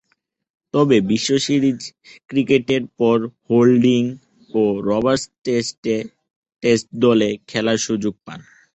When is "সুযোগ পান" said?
7.87-8.39